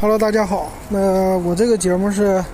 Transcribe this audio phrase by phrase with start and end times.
[0.00, 0.72] Hello，大家好。
[0.88, 2.44] 那我这个节目是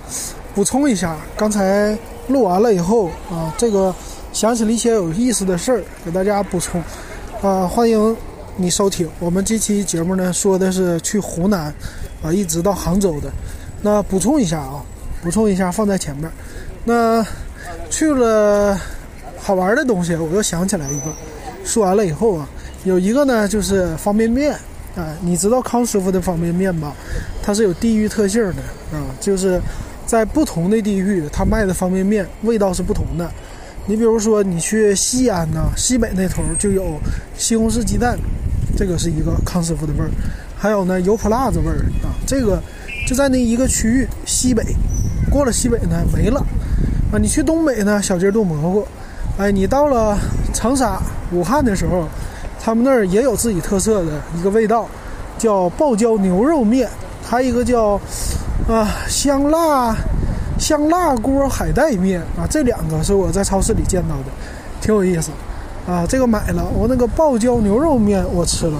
[0.55, 1.97] 补充一下，刚才
[2.29, 3.93] 录完了以后啊，这个
[4.33, 6.81] 想起了一些有意思的事儿，给大家补充。
[7.41, 8.15] 啊，欢迎
[8.57, 9.09] 你收听。
[9.19, 11.75] 我们这期节目呢，说的是去湖南
[12.23, 13.31] 啊，一直到杭州的。
[13.81, 14.85] 那补充一下啊，
[15.23, 16.31] 补充一下放在前面。
[16.85, 17.25] 那
[17.89, 18.79] 去了
[19.39, 21.07] 好玩的东西，我又想起来一个。
[21.65, 22.47] 说完了以后啊，
[22.85, 24.55] 有一个呢就是方便面。
[24.97, 26.93] 啊，你知道康师傅的方便面吧？
[27.43, 28.63] 它是有地域特性的
[28.93, 29.61] 啊，就是
[30.05, 33.31] 在不同的地域，它卖的方便面味道是不同的。
[33.87, 36.99] 你比如说，你去西安呐，西北那头就有
[37.37, 38.19] 西红柿鸡蛋，
[38.77, 40.09] 这个是一个康师傅的味儿；
[40.57, 42.61] 还有呢，油泼辣子味儿啊，这个
[43.07, 44.65] 就在那一个区域西北。
[45.31, 46.45] 过了西北呢，没了
[47.13, 47.19] 啊。
[47.19, 48.87] 你去东北呢，小鸡炖蘑菇。
[49.39, 50.19] 哎，你到了
[50.53, 51.01] 长沙、
[51.31, 52.09] 武汉的时候。
[52.63, 54.87] 他们那儿也有自己特色的一个味道，
[55.39, 56.87] 叫爆椒牛肉面，
[57.25, 57.99] 还有一个叫
[58.69, 59.97] 啊香辣
[60.59, 64.25] 香辣锅海带面啊，这两个是我在超市里见到的，
[64.83, 65.31] 挺有意思
[65.89, 66.05] 啊。
[66.07, 68.79] 这个买了，我那个爆椒牛肉面我吃了，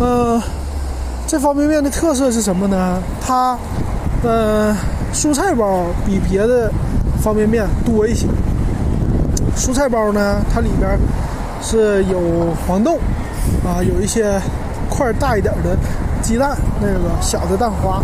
[0.00, 0.42] 呃，
[1.24, 3.00] 这方便面的特色是什么呢？
[3.24, 3.56] 它
[4.24, 4.76] 呃
[5.14, 6.68] 蔬菜包比别的
[7.22, 8.26] 方便面多一些，
[9.56, 10.98] 蔬菜包呢，它里边。
[11.60, 12.20] 是有
[12.66, 12.98] 黄豆，
[13.64, 14.40] 啊，有一些
[14.88, 15.76] 块大一点的
[16.22, 17.96] 鸡蛋，那个小的蛋花，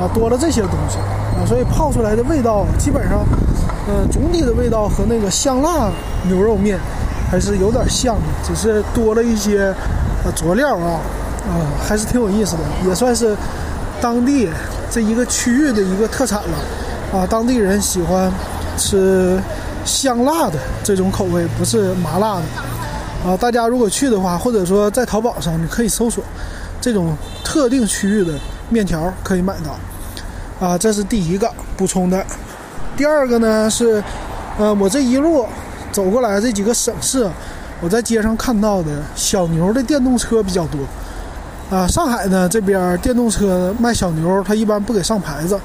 [0.00, 0.98] 啊，多了这些东西，
[1.36, 3.24] 啊，所以泡出来的味道基本上，
[3.86, 5.90] 呃，总体的味道和那个香辣
[6.26, 6.78] 牛肉面
[7.30, 9.74] 还是有点像的，只是多了一些
[10.24, 11.00] 呃佐料啊，
[11.46, 11.52] 啊，
[11.86, 13.36] 还是挺有意思的，也算是
[14.00, 14.48] 当地
[14.90, 18.32] 这一个区域的一个特产了，啊，当地人喜欢
[18.76, 19.38] 吃。
[19.84, 23.36] 香辣的这种口味不是麻辣的啊！
[23.36, 26.22] 大家如果去的话，或者说在淘宝上，你可以搜索
[26.80, 28.32] 这种特定区域的
[28.68, 30.76] 面条，可以买到啊。
[30.76, 32.24] 这是第一个补充的。
[32.96, 34.02] 第二个呢是，
[34.58, 35.46] 呃，我这一路
[35.90, 37.28] 走过来这几个省市，
[37.80, 40.78] 我在街上看到的小牛的电动车比较多
[41.76, 41.86] 啊。
[41.86, 45.58] 上海呢这边电动车卖小牛，它一般不给上牌子，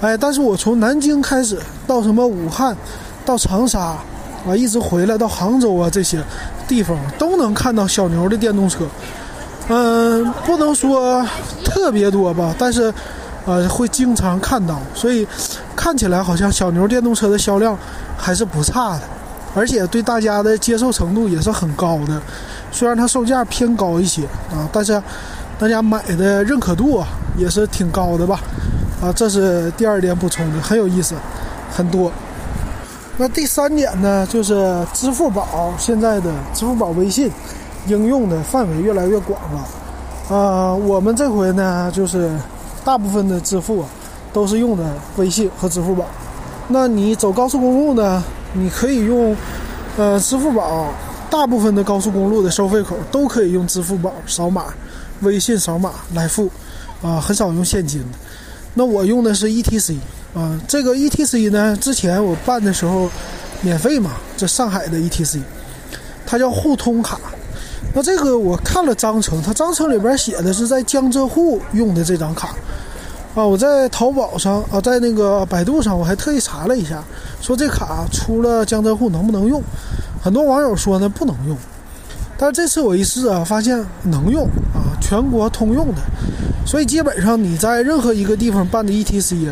[0.00, 2.76] 哎，但是我从南京开始到什么武汉。
[3.24, 3.80] 到长沙
[4.46, 6.22] 啊，一直回来到杭州啊，这些
[6.66, 8.84] 地方都能看到小牛的电动车。
[9.68, 11.24] 嗯，不能说
[11.64, 12.92] 特别多吧，但是
[13.46, 15.26] 呃会经常看到，所以
[15.76, 17.78] 看起来好像小牛电动车的销量
[18.18, 19.02] 还是不差的，
[19.54, 22.20] 而且对大家的接受程度也是很高的。
[22.72, 25.00] 虽然它售价偏高一些啊，但是
[25.58, 27.06] 大家买的认可度啊
[27.38, 28.40] 也是挺高的吧？
[29.00, 31.14] 啊，这是第二点补充的，很有意思，
[31.72, 32.10] 很多。
[33.18, 37.30] 那第三点呢，就是支付宝现在的支付宝、微信
[37.86, 40.34] 应用的范围越来越广了。
[40.34, 42.34] 啊，我们这回呢，就是
[42.82, 43.84] 大部分的支付
[44.32, 46.06] 都是用的微信和支付宝。
[46.68, 48.22] 那你走高速公路呢，
[48.54, 49.36] 你可以用
[49.98, 50.88] 呃支付宝，
[51.30, 54.64] 大部分的高速公路的收费口都可以用支付宝扫码、
[55.20, 56.48] 微信扫码来付，
[57.02, 58.02] 啊，很少用现金。
[58.72, 59.98] 那我用的是 ETC。
[60.34, 63.10] 啊，这个 ETC 呢，之前我办的时候
[63.60, 65.40] 免费嘛，这上海的 ETC，
[66.26, 67.20] 它叫互通卡。
[67.94, 72.54] 那这个我看了章程，它章程里边写的是在江浙沪用的这张卡。
[73.34, 77.02] 啊，我在淘宝上啊，在那个百度上，我还特意查了一下，
[77.40, 79.62] 说这卡出了江浙沪能不能用？
[80.22, 81.56] 很多网友说呢不能用，
[82.42, 84.42] 但是这次我一试啊，发现能用
[84.74, 86.02] 啊，全国通用的。
[86.66, 89.48] 所以基本上你在任何一个地方办的 ETC，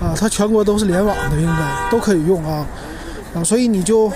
[0.00, 2.66] 啊，它全国都是联网的，应该都可以用啊，
[3.34, 4.10] 啊，所以你就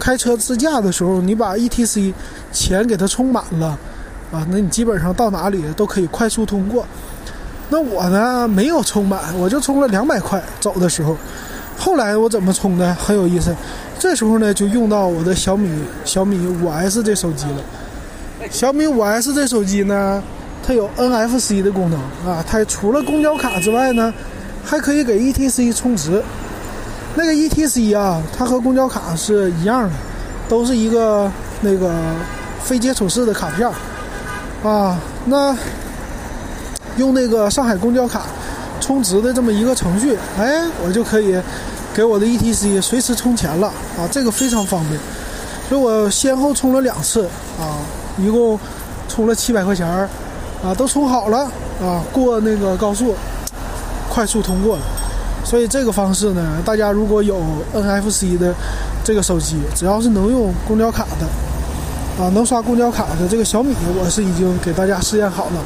[0.00, 2.14] 开车自驾的时候，你把 ETC
[2.50, 3.78] 钱给它充满了，
[4.32, 6.86] 啊，那你基本上到哪里都可以快速通过。
[7.68, 11.14] 那我呢没有充满，我就充了两百块走的时候。
[11.78, 13.54] 后来我怎么充的很有意思，
[14.02, 15.70] 这时候呢就用到我的小米
[16.04, 17.62] 小米五 S 这手机了。
[18.50, 20.20] 小米五 S 这手机呢。
[20.64, 24.14] 它有 NFC 的功能啊，它除了公交卡之外呢，
[24.64, 26.22] 还可以给 ETC 充值。
[27.16, 29.90] 那个 ETC 啊，它和公交卡是一样的，
[30.48, 31.28] 都是一个
[31.62, 31.92] 那个
[32.62, 33.68] 非接触式的卡片
[34.62, 34.96] 啊。
[35.26, 35.56] 那
[36.96, 38.22] 用那个上海公交卡
[38.80, 41.36] 充值的这么一个程序，哎，我就可以
[41.94, 43.68] 给我的 ETC 随时充钱了
[43.98, 44.98] 啊，这个非常方便。
[45.68, 47.26] 所以我先后充了两次
[47.58, 47.80] 啊，
[48.18, 48.58] 一共
[49.08, 50.08] 充了七百块钱儿。
[50.64, 51.38] 啊，都充好了
[51.82, 53.16] 啊，过那个高速，
[54.08, 54.82] 快速通过了。
[55.44, 57.42] 所以这个方式呢，大家如果有
[57.74, 58.54] NFC 的
[59.02, 65.60] 这个手机，只要是能用公交卡的，啊，能刷公交卡的这个小米，我是已经给大家试验好了，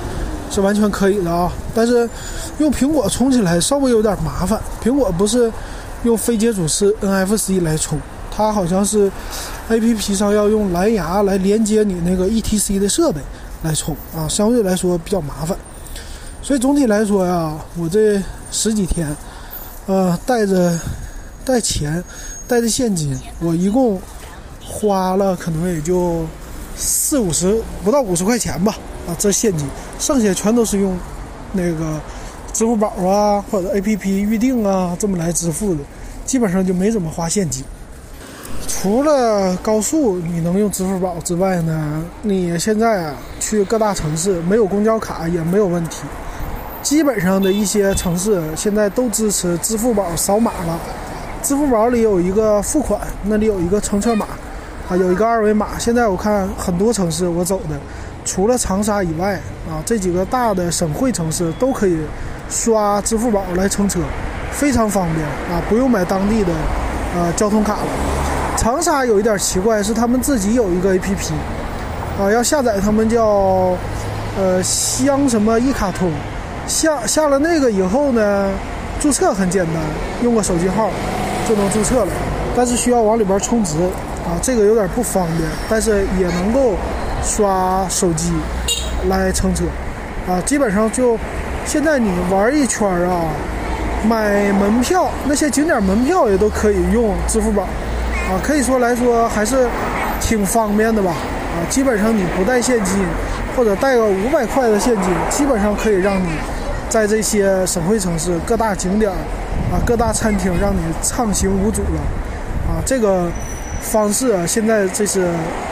[0.50, 1.52] 是完全可以的啊。
[1.74, 2.08] 但是
[2.56, 4.58] 用苹果充起来稍微有点麻烦。
[4.82, 5.52] 苹果不是
[6.04, 7.98] 用非接触式 NFC 来充，
[8.30, 9.10] 它好像是
[9.68, 13.20] APP 上要用蓝牙来连接你那个 ETC 的设备
[13.62, 15.56] 来充啊，相对来说比较麻烦。
[16.42, 18.22] 所以总体来说呀，我这
[18.52, 19.16] 十几天，
[19.86, 20.78] 呃，带着
[21.44, 22.02] 带钱，
[22.46, 24.00] 带着现金，我一共
[24.64, 26.24] 花了可能也就
[26.76, 28.76] 四五十不到五十块钱吧，
[29.08, 29.66] 啊，这现金，
[29.98, 30.96] 剩下全都是用
[31.52, 32.00] 那个
[32.56, 35.80] 支付宝啊或者 APP 预订啊这么来支付的，
[36.24, 37.62] 基本上就没怎么花现金。
[38.66, 46.04] 除了高速你能用支付宝之外呢，你现在啊去各大城市没有公交卡也没有问题。
[46.82, 50.80] 基本上的一些城市现在都支持支付宝扫码了，
[51.42, 54.24] 支付宝里有一个付款，那里有一个乘车码，
[54.88, 55.78] 啊，有一个二维码。
[55.78, 57.78] 现在我看很多城市我走的，
[58.24, 59.34] 除了长沙以外，
[59.68, 61.98] 啊，这几个大的省会城市都可以
[62.48, 64.00] 刷支付宝来乘车，
[64.52, 66.52] 非常方便啊，不用买当地的
[67.16, 67.88] 呃交通卡了。
[68.56, 71.32] 长沙有一点奇怪，是他们自己有一个 APP，
[72.20, 73.76] 啊，要下载他们叫
[74.38, 76.10] 呃湘什么一卡通。
[76.66, 78.50] 下下了那个以后呢，
[78.98, 79.74] 注册很简单，
[80.22, 80.90] 用个手机号
[81.48, 82.12] 就能注册了，
[82.56, 83.76] 但是需要往里边充值
[84.26, 86.74] 啊，这个有点不方便，但是也能够
[87.22, 88.32] 刷手机
[89.08, 89.64] 来乘车
[90.26, 91.16] 啊，基本上就
[91.66, 93.26] 现在你玩一圈啊，
[94.08, 99.68] 买门票那些景点门票也都可以用支付宝啊，可以说来说还是
[100.20, 103.04] 挺方便的吧啊，基本上你不带现金
[103.56, 106.28] 或者带个五百块的现金，基本上可以让你。
[106.88, 112.00] 在这些省会城市各大景点啊，各大餐厅，让你畅行无阻了
[112.70, 112.78] 啊！
[112.86, 113.28] 这个
[113.82, 115.26] 方式啊，现在这是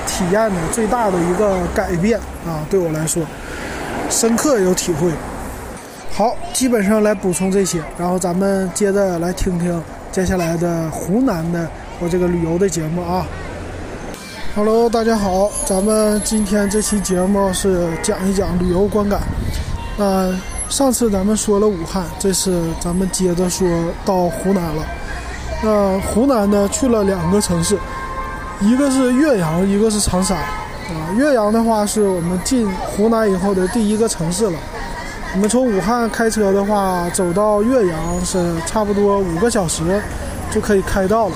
[0.09, 3.23] 体验的最大的一个改变啊，对我来说
[4.11, 5.09] 深刻有体会。
[6.17, 9.83] 好，基本上来补充这些，然后咱们接着来听听
[10.13, 11.69] 接下来的湖南的
[11.99, 13.27] 我这个旅游的节目啊。
[14.55, 19.21] Hello，大家好，咱们今天这期节目是讲一讲旅游观感，
[19.99, 20.33] 那。
[20.67, 23.69] 上次咱们说了武汉，这次咱们接着说
[24.03, 24.83] 到湖南了。
[25.63, 27.79] 那湖南呢，去了两个城市，
[28.61, 30.35] 一个是岳阳，一个是长沙。
[30.37, 34.59] 啊，岳阳的话是我们进湖南以后的第一个城市了。
[35.35, 40.01] 我们从武汉开车的话，走到岳阳是差不多五个小时
[40.51, 41.35] 就可以开到了。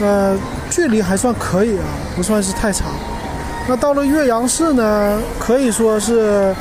[0.00, 0.36] 呃，
[0.68, 1.84] 距离还算可以啊，
[2.14, 2.88] 不算是太长。
[3.66, 6.54] 那到了岳阳市呢，可以说是。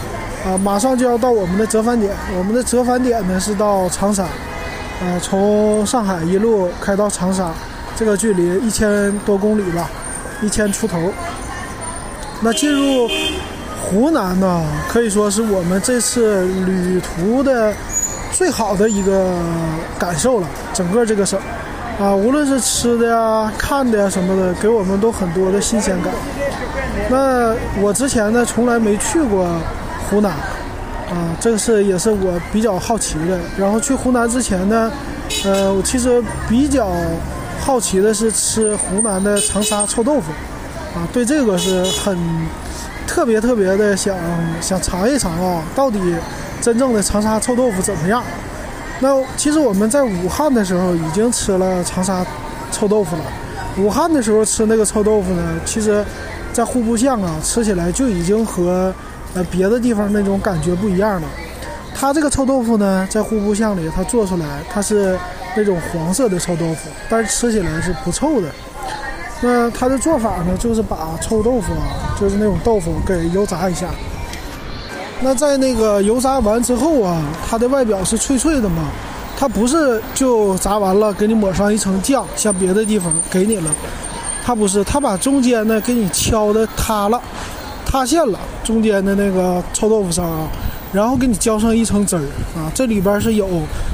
[0.46, 2.14] 啊，马上就要到我们的折返点。
[2.38, 4.28] 我们的折返点呢是到长沙，
[5.02, 7.52] 呃，从上海一路开到长沙，
[7.96, 9.90] 这个距离一千多公里吧，
[10.44, 11.12] 一千出头。
[12.42, 13.10] 那进入
[13.86, 17.74] 湖南呢，可以说是我们这次旅途的
[18.32, 19.40] 最好的一个
[20.00, 20.48] 感受了。
[20.74, 21.40] 整个这个省，
[22.00, 26.12] 啊，无论是吃的呀、看的呀什么的，给我们都很多的新鲜感。
[27.10, 29.48] 那我之前呢，从来没去过。
[30.08, 30.30] 湖南，
[31.10, 33.40] 啊，这个是也是我比较好奇的。
[33.58, 34.92] 然后去湖南之前呢，
[35.44, 36.92] 呃，我其实比较
[37.60, 40.32] 好奇的是吃湖南的长沙臭豆腐，
[40.94, 42.16] 啊，对这个是很
[43.16, 44.14] 特别特别的想
[44.60, 46.02] 想尝一尝啊，到底
[46.60, 48.22] 真正的长沙臭豆腐怎么样？
[49.00, 52.26] 那其实我们在武汉的时候已经吃了长沙
[52.74, 53.24] 臭豆腐了。
[53.78, 56.04] 武汉的时候吃那个臭豆腐呢，其实，
[56.52, 58.94] 在户部巷啊，吃起来就已经和
[59.34, 61.28] 呃，别的地方那种感觉不一样了。
[61.96, 65.18] 它这个臭豆腐呢，在户部巷里，它做出来它是
[65.56, 68.50] 那种黄色的臭豆腐，但是吃起来是不臭的。
[69.40, 73.88] 那它的做法呢，就是把臭豆腐啊，就是那种豆腐给油炸一下。
[75.22, 78.90] 那在那个油炸完之后啊，它的外表是脆脆的嘛，
[79.38, 83.72] 它不是就炸完了给你抹上一层酱，像别的地方给你了，
[84.44, 87.22] 它不是，它把中间呢给你敲的塌了。
[87.86, 90.48] 塌陷了中间的那个臭豆腐上啊，
[90.92, 92.22] 然后给你浇上一层汁儿
[92.58, 93.48] 啊，这里边是有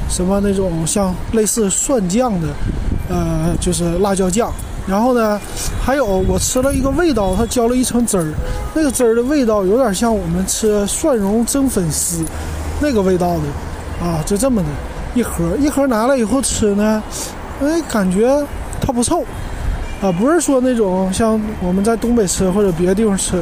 [0.10, 2.48] 什么那种像类似蒜酱的，
[3.10, 4.52] 呃，就是辣椒酱。
[4.88, 5.40] 然后呢，
[5.82, 8.26] 还有我吃了一个味道，它浇了一层汁儿，
[8.74, 12.24] 那个汁儿的味道有点像我们吃蒜蓉蒸粉丝
[12.82, 14.68] 那个味道的啊，就这么的
[15.14, 17.02] 一盒一盒拿来以后吃呢，
[17.62, 18.44] 哎，感觉
[18.82, 19.24] 它不臭
[20.02, 23.42] 啊，不是说那种像我们在东北吃或者别的地方吃。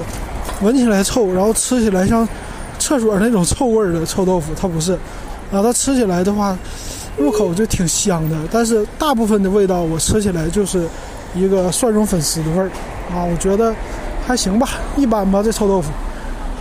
[0.62, 2.28] 闻起来臭，然后吃起来像
[2.78, 4.92] 厕所那种臭味儿的臭豆腐，它不是，
[5.54, 6.58] 啊，它吃起来的话，
[7.18, 8.36] 入口就挺香的。
[8.52, 10.86] 但是大部分的味道我吃起来就是
[11.36, 12.70] 一个蒜蓉粉丝的味儿，
[13.14, 13.74] 啊，我觉得
[14.26, 14.68] 还行吧，
[14.98, 15.92] 一般吧这臭豆腐。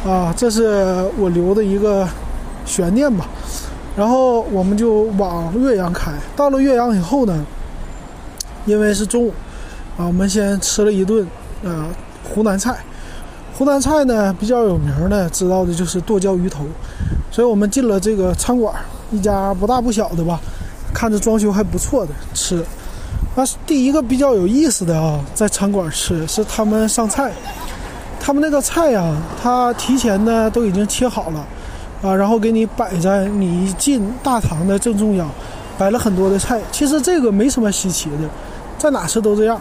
[0.08, 2.08] 啊，这是我留的一个
[2.64, 3.26] 悬念吧。
[3.96, 6.12] 然后我们就往岳阳开。
[6.36, 7.44] 到了岳阳以后呢，
[8.64, 9.34] 因为是中午，
[9.96, 11.26] 啊，我们先吃了一顿
[11.64, 11.86] 呃
[12.22, 12.76] 湖南菜。
[13.54, 16.64] 湖南菜呢比较有名的，知道的就是剁椒鱼头。
[17.32, 18.72] 所以我们进了这个餐馆，
[19.10, 20.38] 一家不大不小的吧，
[20.94, 22.64] 看着装修还不错的吃。
[23.38, 27.30] 那第一个比较有意思的啊，在餐馆吃是他们上菜，
[28.18, 31.46] 他们那个菜呀，他提前呢都已经切好了。
[32.02, 35.30] 啊，然后给你摆在你一进大堂的正中央，
[35.78, 36.60] 摆了很多的菜。
[36.72, 38.28] 其实这个没什么稀奇的，
[38.76, 39.60] 在哪吃都这样，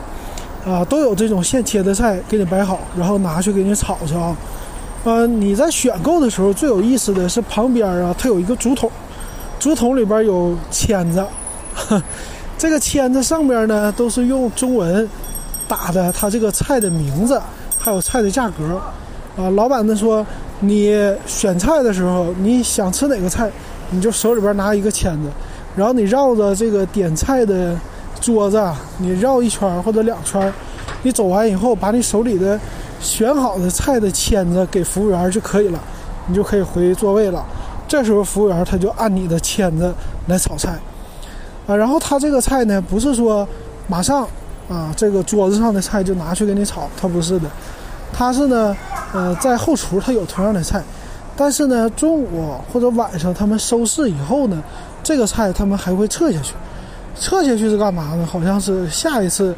[0.66, 4.36] 啊，都有这种现切的菜给你摆好，然后拿去给你炒去啊。
[5.04, 8.90] 呃，你在选购的时候最有意思的是旁边啊，它有一个竹筒，
[9.60, 11.24] 竹筒里边有签子，
[12.58, 15.08] 这个签子上边呢都是用中文
[15.68, 17.42] 打的，它这个菜的名字
[17.78, 18.82] 还有菜的价格。
[19.38, 20.26] 啊，老板呢说。
[20.60, 20.92] 你
[21.28, 23.48] 选菜的时候，你想吃哪个菜，
[23.92, 25.30] 你就手里边拿一个签子，
[25.76, 27.80] 然后你绕着这个点菜的
[28.20, 28.60] 桌子，
[28.98, 30.52] 你绕一圈或者两圈，
[31.04, 32.60] 你走完以后，把你手里的
[33.00, 35.80] 选好的菜的签子给服务员就可以了，
[36.26, 37.46] 你就可以回座位了。
[37.88, 39.94] 这时候服务员他就按你的签子
[40.26, 40.76] 来炒菜，
[41.68, 43.48] 啊，然后他这个菜呢，不是说
[43.88, 44.28] 马上
[44.68, 47.50] 啊这个桌子上的菜就拿去给你炒，他不是的，
[48.12, 48.76] 他是呢。
[49.14, 50.84] 呃，在后厨它有同样的菜，
[51.34, 54.62] 但是呢，中午或者晚上他们收市以后呢，
[55.02, 56.54] 这个菜他们还会撤下去。
[57.18, 58.28] 撤下去是干嘛呢？
[58.30, 59.56] 好像是下一次，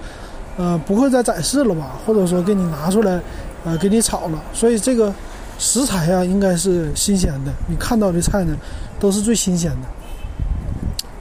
[0.55, 1.97] 呃，不会再展示了吧？
[2.05, 3.19] 或者说给你拿出来，
[3.65, 4.39] 呃，给你炒了。
[4.53, 5.11] 所以这个
[5.57, 7.51] 食材呀，应该是新鲜的。
[7.67, 8.55] 你看到的菜呢，
[8.99, 9.87] 都是最新鲜的。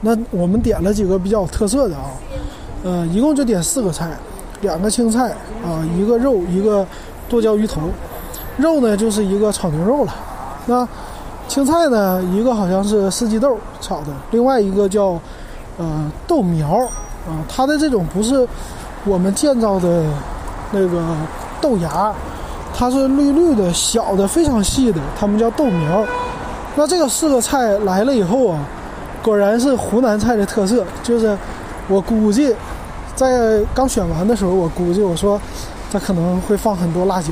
[0.01, 2.03] 那我们点了几个比较有特色的啊，
[2.83, 4.17] 呃，一共就点四个菜，
[4.61, 5.29] 两个青菜
[5.63, 6.85] 啊，一个肉，一个
[7.27, 7.81] 剁椒鱼头。
[8.57, 10.15] 肉呢，就是一个炒牛肉了。
[10.65, 10.87] 那
[11.47, 15.19] 青菜呢，一个好像是四季豆炒的，另外一个叫
[15.77, 16.77] 呃豆苗
[17.27, 17.43] 啊。
[17.47, 18.47] 它的这种不是
[19.05, 20.03] 我们见到的
[20.71, 21.03] 那个
[21.59, 22.13] 豆芽，
[22.73, 26.05] 它是绿绿的、小的、非常细的，它们叫豆苗。
[26.75, 28.59] 那这个四个菜来了以后啊，
[29.23, 30.85] 果然是湖南菜的特色。
[31.03, 31.37] 就是
[31.87, 32.55] 我估计
[33.15, 35.39] 在刚选完的时候，我估计我说
[35.91, 37.29] 它可能会放很多辣椒。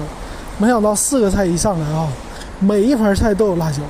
[0.58, 2.08] 没想到四个菜一上来啊，
[2.60, 3.82] 每一盘菜都有辣椒。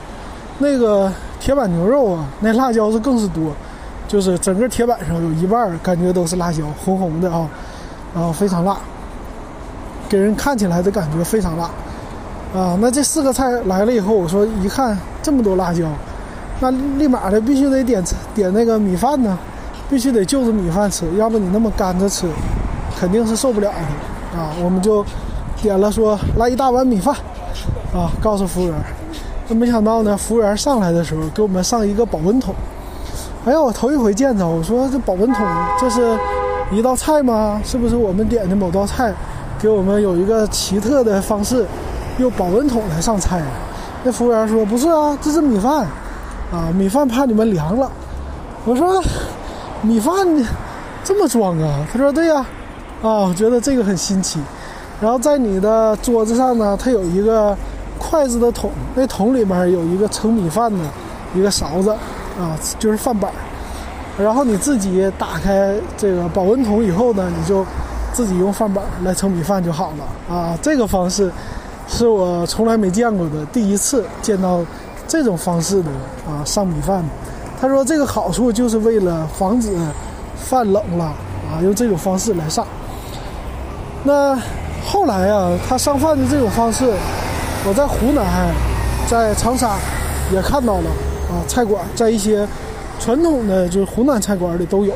[0.60, 3.54] 那个铁板牛肉啊，那辣椒是更是多，
[4.08, 7.48] 就是整个铁板上有一半感觉都是辣椒，红红的啊，
[8.14, 8.76] 然后非常辣，
[10.10, 11.70] 给人看起来的感觉非常辣
[12.60, 12.78] 啊。
[12.82, 15.86] 那这四个菜来了以后，我说一看这么多辣椒，
[16.60, 19.38] 那立马的必须得点点那个米饭呢，
[19.90, 22.28] 必须得就着米饭吃，要不你那么干着吃，
[23.00, 24.52] 肯定是受不了的啊。
[24.64, 25.06] 我们就。
[25.60, 27.16] 点了说来一大碗米饭，
[27.92, 28.76] 啊，告诉服务员，
[29.48, 32.54] 那没想到呢，服务员上来的时候给我们上一个保温桶，
[33.44, 35.44] 哎呀，我头一回见着，我说这保温桶
[35.80, 36.16] 这是
[36.72, 37.60] 一道菜吗？
[37.66, 39.12] 是不是我们点的某道菜，
[39.58, 41.66] 给我们有一个奇特的方式，
[42.20, 43.42] 用保温桶来上菜？
[44.04, 45.88] 那服务员说不是啊，这是米饭，
[46.52, 47.92] 啊，米饭怕你们凉了。
[48.66, 49.04] 我说
[49.82, 50.16] 米饭
[51.04, 51.86] 这么装啊？
[51.92, 52.46] 他说对呀，
[53.02, 54.40] 啊，我觉得这个很新奇。
[55.00, 57.56] 然后在你的桌子上呢，它有一个
[58.00, 60.80] 筷子的桶，那桶里面有一个盛米饭的
[61.36, 61.92] 一个勺子，
[62.40, 63.32] 啊，就是饭板。
[64.18, 67.64] 然后你自己打开这个保温桶以后呢，你就
[68.14, 70.36] 自己用饭板来盛米饭就好了。
[70.36, 71.32] 啊，这个方式
[71.88, 74.62] 是我从来没见过的，第一次见到
[75.08, 75.90] 这种方式的
[76.28, 77.04] 啊上米饭。
[77.60, 79.76] 他说这个好处就是为了防止
[80.36, 82.66] 饭冷了啊，用这种方式来上。
[84.04, 84.38] 那。
[84.90, 86.86] 后来啊，他上饭的这种方式，
[87.68, 88.24] 我在湖南、
[89.06, 89.76] 在长沙
[90.32, 90.90] 也看到了
[91.30, 91.44] 啊。
[91.46, 92.48] 菜馆在一些
[92.98, 94.94] 传统的就是湖南菜馆里都有。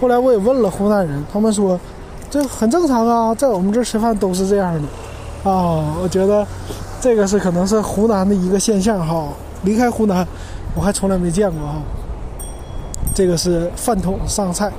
[0.00, 1.80] 后来我也问了湖南人，他们说
[2.30, 5.82] 这很正常啊，在我们这儿吃饭都是这样的啊。
[6.00, 6.46] 我觉得
[7.00, 9.26] 这个是可能是湖南的一个现象哈。
[9.62, 10.26] 离开湖南，
[10.74, 11.74] 我还从来没见过哈。
[13.14, 14.70] 这个是饭桶上菜。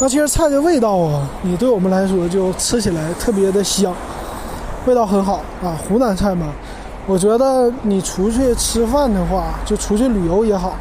[0.00, 3.94] 那其实菜的味道啊，你对我们来说就吃起来特别的香，
[4.86, 5.78] 味道很好啊。
[5.88, 6.48] 湖南菜嘛，
[7.06, 10.76] 我觉得你出去吃饭的话，就出去旅游也好，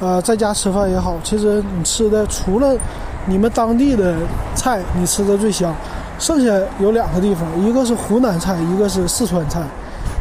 [0.00, 2.74] 呃，在家吃饭也好，其实你吃的除了
[3.26, 4.14] 你们当地的
[4.54, 5.74] 菜，你吃的最香。
[6.16, 9.60] 剩下有两个地方，一个是湖南菜，一个是四川菜，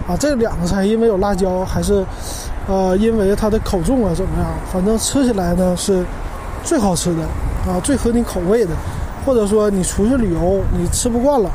[0.08, 2.04] 啊，这两个菜因为有辣椒，还是
[2.68, 4.48] 呃，因为它的口重啊怎么样？
[4.72, 6.04] 反正吃起来呢是
[6.64, 7.22] 最好吃的。
[7.66, 8.72] 啊，最合你口味的，
[9.26, 11.50] 或者说你出去旅游你吃不惯了，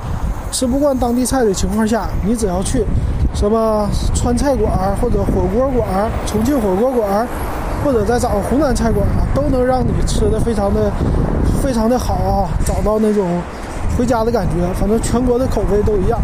[0.51, 2.83] 吃不惯当地菜的情况下，你只要去
[3.35, 7.29] 什么川菜馆或者火锅馆、重庆火锅馆，
[7.85, 10.91] 或者再找个湖南菜馆啊，都能让你吃的非常的
[11.63, 13.27] 非常的好啊，找到那种
[13.99, 14.67] 回家的感觉。
[14.81, 16.19] 反正全国的口味都一样。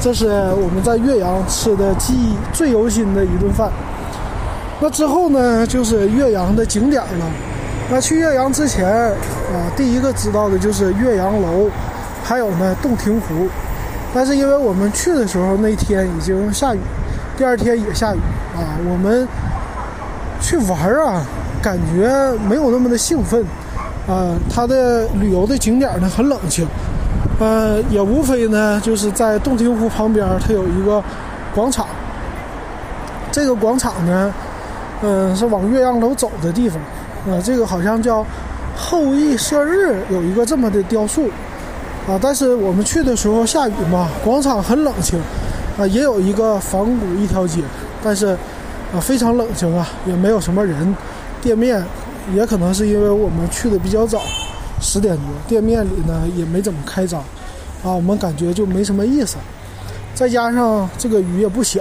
[0.00, 0.26] 这是
[0.60, 3.70] 我们在岳阳吃的记忆最犹新的一顿饭。
[4.80, 7.30] 那之后呢，就是岳阳的景点了。
[7.90, 11.68] 那去岳阳之前啊，第一个知道的就是岳阳楼，
[12.22, 13.48] 还有呢洞庭湖。
[14.12, 16.78] 但是因为我们去的时候那天已经下雨，
[17.36, 18.18] 第二天也下雨
[18.56, 19.26] 啊，我们
[20.40, 21.24] 去玩啊，
[21.62, 23.44] 感觉没有那么的兴奋。
[24.06, 26.66] 啊，它的旅游的景点呢很冷清，
[27.40, 31.02] 呃，也无非呢就是在洞庭湖旁边，它有一个
[31.54, 31.86] 广场。
[33.32, 34.30] 这个广场呢，
[35.04, 36.80] 嗯，是往岳阳楼走的地方。
[37.28, 38.24] 啊，这个好像叫
[38.74, 41.28] 后羿射日，有一个这么的雕塑
[42.08, 42.18] 啊。
[42.20, 45.20] 但是我们去的时候下雨嘛，广场很冷清
[45.78, 47.60] 啊，也有一个仿古一条街，
[48.02, 48.28] 但是
[48.94, 50.96] 啊非常冷清啊，也没有什么人。
[51.42, 51.84] 店面
[52.34, 54.22] 也可能是因为我们去的比较早，
[54.80, 57.20] 十点多，店面里呢也没怎么开张
[57.82, 59.36] 啊，我们感觉就没什么意思。
[60.14, 61.80] 再加上这个雨也不小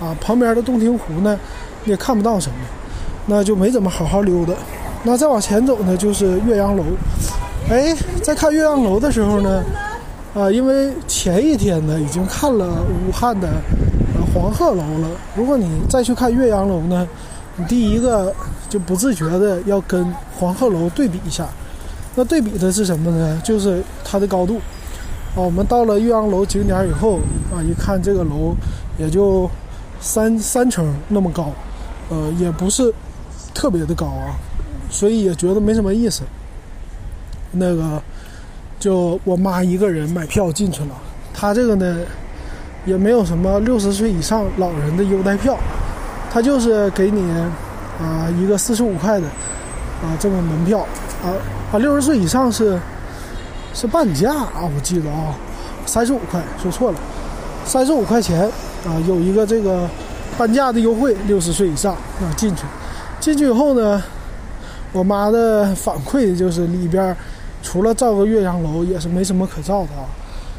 [0.00, 1.38] 啊，旁边的洞庭湖呢
[1.90, 2.56] 也看不到什么，
[3.26, 4.52] 那就没怎么好好溜达。
[5.02, 6.84] 那再往前走呢，就是岳阳楼。
[7.70, 9.62] 哎，在看岳阳楼的时候呢，
[10.34, 12.66] 啊，因为前一天呢已经看了
[13.06, 13.48] 武汉的
[14.34, 15.08] 黄鹤楼了。
[15.36, 17.06] 如果你再去看岳阳楼呢，
[17.56, 18.34] 你第一个
[18.68, 21.46] 就不自觉的要跟黄鹤楼对比一下。
[22.14, 23.40] 那对比的是什么呢？
[23.44, 24.56] 就是它的高度。
[25.36, 27.20] 啊，我们到了岳阳楼景点以后
[27.52, 28.54] 啊，一看这个楼
[28.98, 29.48] 也就
[30.00, 31.52] 三三层那么高，
[32.08, 32.92] 呃，也不是
[33.54, 34.36] 特别的高啊。
[34.90, 36.22] 所以也觉得没什么意思。
[37.52, 38.02] 那个，
[38.78, 40.88] 就我妈一个人买票进去了。
[41.34, 41.98] 她这个呢，
[42.86, 45.58] 也没有什么六十岁以上老人的优待票，
[46.32, 47.30] 她就是给你
[48.00, 49.26] 啊一个四十五块的
[50.02, 50.80] 啊这个门票
[51.22, 51.36] 啊
[51.70, 52.80] 啊六十岁以上是
[53.74, 55.34] 是半价啊，我记得啊
[55.84, 56.98] 三十五块说错了，
[57.66, 58.42] 三十五块钱
[58.86, 59.86] 啊有一个这个
[60.38, 62.62] 半价的优惠，六十岁以上啊进去，
[63.20, 64.02] 进去以后呢。
[64.90, 67.14] 我妈的反馈就是里边
[67.62, 70.08] 除了照个岳阳楼，也是没什么可照的啊。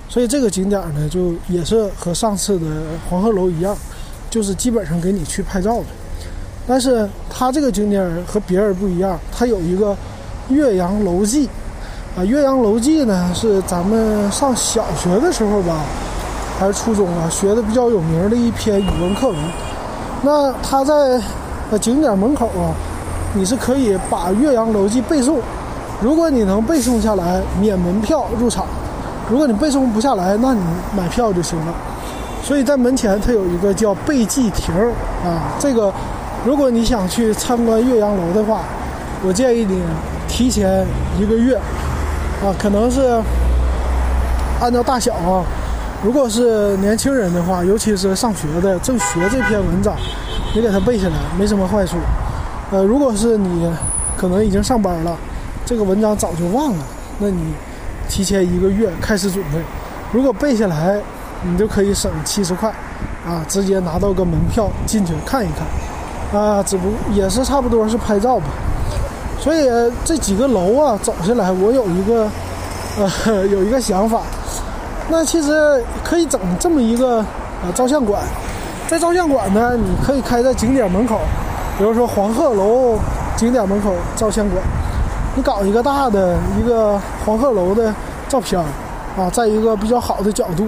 [0.07, 2.65] 所以这个景点呢，就也是和上次的
[3.09, 3.75] 黄鹤楼一样，
[4.29, 5.85] 就是基本上给你去拍照的。
[6.67, 9.97] 但是它这个景点和别人不一样，它有一个
[10.49, 11.49] 岳阳楼记
[12.15, 12.23] 啊。
[12.23, 15.83] 岳阳楼记呢是咱们上小学的时候吧，
[16.59, 19.37] 还是初中啊，学的比较有名的一篇语文课文。
[20.21, 21.21] 那它在
[21.79, 22.73] 景点门口啊。
[23.35, 25.35] 你是可以把《岳阳楼记》背诵，
[26.01, 28.65] 如果你能背诵下来，免门票入场；
[29.29, 30.59] 如果你背诵不下来，那你
[30.97, 31.71] 买票就行了。
[32.41, 34.73] 所以在门前它有一个叫背记亭
[35.23, 35.93] 啊，这个
[36.43, 38.61] 如果你想去参观岳阳楼的话，
[39.23, 39.79] 我建议你
[40.27, 40.83] 提前
[41.19, 41.55] 一个月
[42.43, 43.21] 啊，可能是
[44.59, 45.45] 按照大小啊，
[46.01, 49.93] 如果是年轻人的话，尤其是上学的正学这篇文章，
[50.55, 51.97] 你给它背下来，没什么坏处。
[52.71, 53.69] 呃，如果是你
[54.15, 55.17] 可能已经上班了，
[55.65, 56.83] 这个文章早就忘了，
[57.19, 57.53] 那你
[58.07, 59.59] 提前一个月开始准备。
[60.13, 60.97] 如果背下来，
[61.43, 62.69] 你就可以省七十块，
[63.27, 65.49] 啊，直接拿到个门票进去看一
[66.31, 68.45] 看，啊，只不也是差不多是拍照吧。
[69.37, 69.69] 所以
[70.05, 72.29] 这几个楼啊走下来，我有一个
[72.97, 74.21] 呃有一个想法，
[75.09, 77.25] 那其实可以整这么一个
[77.63, 78.21] 呃照相馆，
[78.87, 81.19] 在照相馆呢，你可以开在景点门口。
[81.77, 82.99] 比如说黄鹤楼
[83.37, 84.61] 景点门口照相馆，
[85.35, 87.93] 你搞一个大的一个黄鹤楼的
[88.27, 88.61] 照片
[89.17, 90.67] 啊，在一个比较好的角度，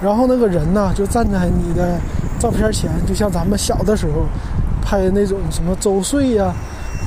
[0.00, 1.98] 然后那个人呢就站在你的
[2.38, 4.24] 照片前，就像咱们小的时候
[4.80, 6.54] 拍那种什么周岁呀，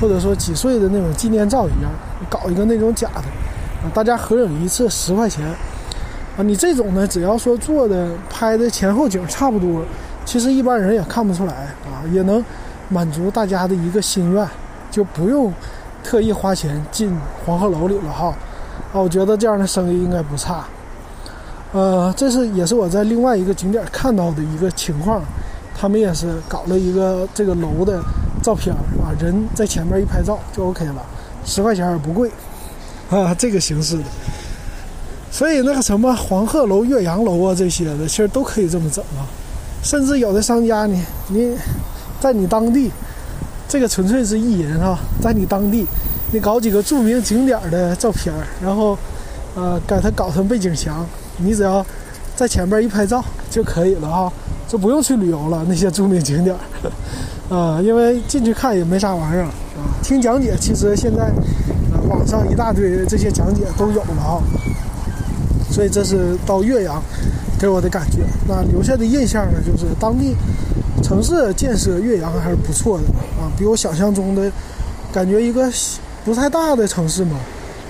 [0.00, 1.90] 或者说几岁的那种纪念照一样，
[2.28, 3.20] 搞一个那种假的。
[3.82, 5.44] 啊，大家合影一次十块钱
[6.36, 9.82] 啊，你这种呢，只要说做的拍的前后景差不多，
[10.24, 12.44] 其实一般人也看不出来啊，也能。
[12.88, 14.48] 满足大家的一个心愿，
[14.92, 15.52] 就不用
[16.04, 17.12] 特意花钱进
[17.44, 18.28] 黄鹤楼里了哈。
[18.92, 20.64] 啊，我觉得这样的生意应该不差。
[21.72, 25.20] 呃，这是也是我在另外一个景点看到的一个情况，
[25.76, 28.00] 他们也是搞了一个这个楼的
[28.40, 28.72] 照片
[29.02, 31.04] 啊，人在前面一拍照就 OK 了，
[31.44, 32.30] 十块钱也不贵
[33.10, 34.04] 啊，这个形式的。
[35.36, 39.28] 所以那个什么黄鹤楼、岳阳楼啊这些的，其实都可以这么整啊。
[39.82, 41.54] 甚至有的商家呢，你。
[42.18, 42.90] 在你当地，
[43.68, 44.98] 这个纯粹是意淫啊！
[45.20, 45.86] 在你当地，
[46.32, 48.98] 你搞几个著名景点的照片然后，
[49.54, 51.84] 呃，给它搞成背景墙，你只要
[52.34, 54.32] 在前边一拍照就可以了哈，
[54.66, 56.56] 就不用去旅游了那些著名景点
[57.50, 59.50] 儿，啊，因为进去看也没啥玩意儿啊。
[60.02, 64.40] 听讲解，其实现在啊网上一大堆这些讲解都有了啊，
[65.76, 67.02] 所以这是到岳阳
[67.58, 68.20] 给我的感觉。
[68.48, 70.34] 那留下的印象呢，就是当地
[71.02, 73.04] 城市建设岳阳还是不错的
[73.38, 74.50] 啊，比我想象中的
[75.12, 75.70] 感觉一个
[76.24, 77.36] 不太大的城市嘛。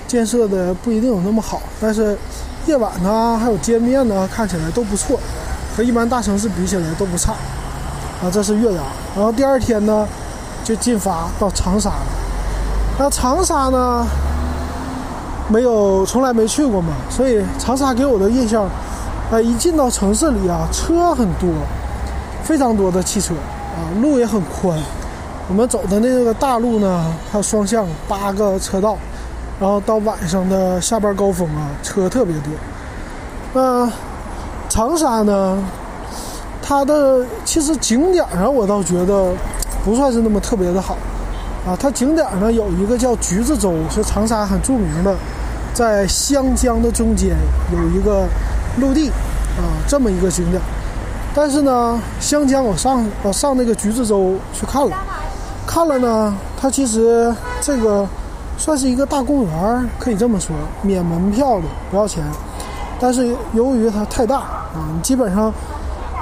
[0.05, 2.17] 建设的不一定有那么好，但是
[2.65, 5.17] 夜晚呢，还有街面呢，看起来都不错，
[5.73, 7.31] 和一般大城市比起来都不差。
[8.21, 8.83] 啊，这是岳阳。
[9.15, 10.05] 然后第二天呢，
[10.65, 12.05] 就进发到长沙了。
[12.99, 14.05] 那长沙呢，
[15.49, 18.69] 没有从来没去过嘛，所以长沙给我的印象，
[19.31, 21.49] 呃，一进到城市里啊，车很多，
[22.43, 24.77] 非常多的汽车啊，路也很宽。
[25.49, 28.97] 我们走的那个大路呢，还有双向八个车道。
[29.59, 32.53] 然后到晚上的下班高峰啊，车特别多。
[33.53, 33.91] 那
[34.69, 35.57] 长沙呢，
[36.61, 39.33] 它的其实景点上我倒觉得
[39.83, 40.95] 不算是那么特别的好
[41.65, 41.75] 啊。
[41.79, 45.15] 它景点呢有一个叫橘子洲，是长沙很著名的，
[45.77, 47.37] 在湘江的中间
[47.71, 48.25] 有一个
[48.79, 49.09] 陆地
[49.59, 50.59] 啊，这么一个景点。
[51.35, 54.97] 但是呢，湘江我上我上那个橘子洲去看了，
[55.67, 58.07] 看了呢，它其实这个。
[58.59, 62.23] 算是一个大公园，可以这么说，免门票的，不要钱。
[62.99, 65.53] 但是由于它太大啊，你基本上，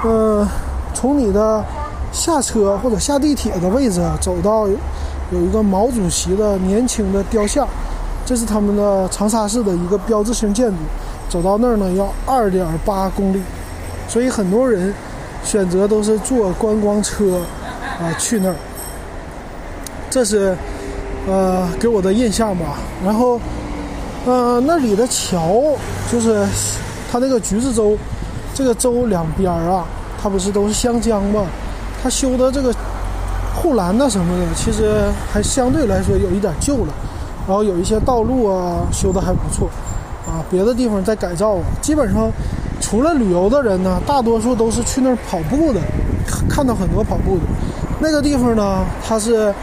[0.04, 0.46] 呃，
[0.92, 1.64] 从你的
[2.12, 7.66] 下车或者下地铁的位置走到有一个毛主席的年轻的雕像，
[8.26, 10.76] 这是他们的长沙市的一个标志性建筑，
[11.30, 13.40] 走到那儿呢要二点八公里，
[14.06, 14.92] 所以很多人
[15.42, 17.40] 选择都是坐观光车
[17.98, 18.56] 啊去那儿。
[20.10, 20.54] 这是。
[21.28, 22.78] 呃，给我的印象吧。
[23.04, 23.40] 然后，
[24.24, 25.60] 呃，那里的桥
[26.08, 26.46] 就是
[27.10, 27.98] 它那个橘子洲，
[28.54, 29.84] 这个洲两边啊，
[30.22, 31.44] 它不是都是湘江吗？
[32.00, 32.72] 它修的这个
[33.56, 36.94] 护栏呐什么的，其实还相对来说有一点旧了。
[37.46, 39.68] 然后有一些道路啊修的还不错
[40.26, 41.62] 啊，别的地方在改造啊。
[41.80, 42.30] 基本上
[42.80, 45.80] 除了旅游的人呢，大多数都是去那儿跑步的，
[46.48, 47.42] 看到很多跑步的。
[48.00, 49.54] 那个地方呢，它是。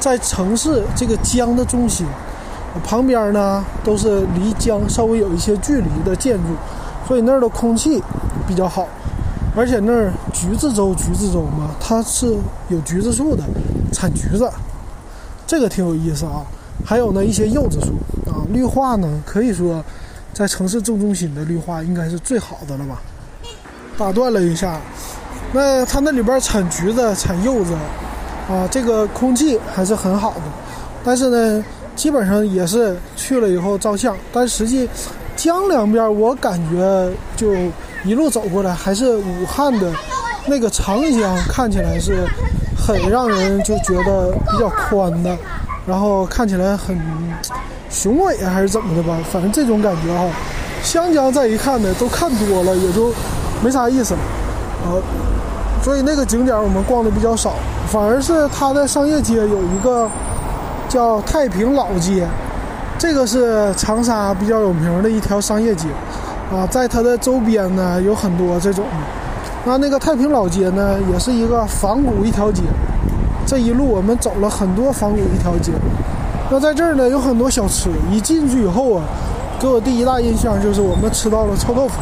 [0.00, 2.04] 在城市这个江的中心，
[2.82, 6.48] 旁边呢都是离江稍微有一些距离的建筑，
[7.06, 8.02] 所以那儿的空气
[8.44, 8.88] 比较好，
[9.56, 12.36] 而且那儿橘子洲，橘子洲嘛，它是
[12.68, 13.44] 有橘子树的，
[13.92, 14.50] 产橘子，
[15.46, 16.42] 这个挺有意思啊。
[16.84, 17.92] 还有呢一些柚子树
[18.30, 19.84] 啊，绿化呢可以说
[20.32, 23.00] 在城市正中心的绿化应该是最好的了吧。
[23.96, 24.80] 打断了一下，
[25.52, 27.74] 那它那里边产橘子，产柚子。
[28.50, 30.42] 啊，这个空气还是很好的，
[31.04, 31.64] 但是呢，
[31.94, 34.86] 基本上也是去了以后照相，但实际
[35.36, 37.54] 江两边我感觉就
[38.04, 39.92] 一路走过来，还是武汉的
[40.46, 42.26] 那个长江看起来是
[42.76, 45.38] 很让人就觉得比较宽的，
[45.86, 46.98] 然后看起来很
[47.90, 50.26] 雄伟还是怎么的吧，反正这种感觉哈。
[50.82, 53.12] 湘江再一看呢，都看多了，也就
[53.62, 54.20] 没啥意思了，
[54.86, 54.98] 啊。
[55.82, 57.54] 所以那个景点我们逛的比较少，
[57.88, 60.08] 反而是它的商业街有一个
[60.88, 62.26] 叫太平老街，
[62.96, 65.88] 这个是长沙比较有名的一条商业街，
[66.52, 68.84] 啊，在它的周边呢有很多这种。
[69.64, 72.62] 那那个太平老街呢，也是一个仿古一条街，
[73.52, 75.72] 这一路我们走了很多仿古一条街。
[76.50, 79.04] 那在这儿呢有很多小吃，一进去以后啊，
[79.60, 81.96] 给我第一大印象就是我们吃到了臭豆腐。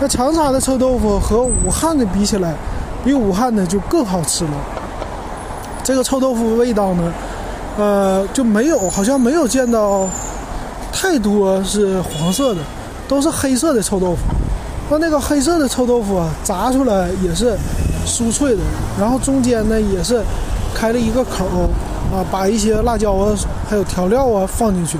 [0.00, 2.54] 那长沙的臭豆腐和武汉的比起来，
[3.04, 4.50] 比武汉的就更好吃了。
[5.84, 7.12] 这个臭豆腐味道呢，
[7.76, 10.08] 呃，就没有，好像没有见到
[10.90, 12.62] 太多是黄色的，
[13.06, 14.20] 都是黑色的臭豆腐。
[14.88, 17.54] 那那个黑色的臭豆腐啊，炸出来也是
[18.06, 18.62] 酥脆的，
[18.98, 20.24] 然后中间呢也是
[20.80, 21.44] 开了一个口
[22.10, 23.36] 啊，把一些辣椒啊，
[23.68, 24.96] 还有调料啊放进去。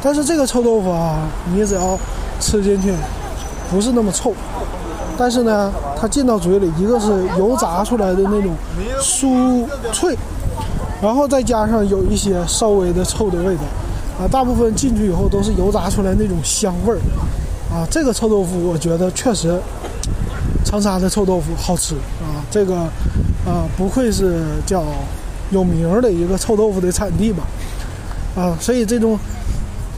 [0.00, 1.18] 但是这个臭豆腐啊，
[1.52, 1.98] 你只要
[2.38, 2.94] 吃进去，
[3.68, 4.32] 不是那么臭。
[5.18, 8.54] 但是呢，它进到嘴里，一个是油炸出来的那种
[9.00, 10.16] 酥脆，
[11.02, 13.62] 然后再加上有一些稍微的臭的味道，
[14.20, 16.98] 啊，大部分进去以后都是油炸出来那种香味儿，
[17.74, 19.60] 啊，这个臭豆腐我觉得确实，
[20.64, 22.86] 长沙的臭豆腐好吃啊，这个
[23.46, 24.84] 啊不愧是叫
[25.50, 27.44] 有名的一个臭豆腐的产地吧，
[28.34, 29.18] 啊，所以这种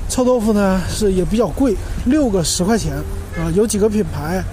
[0.09, 2.93] 臭豆腐呢是也比较贵，六个十块钱
[3.39, 4.45] 啊，有几个品牌。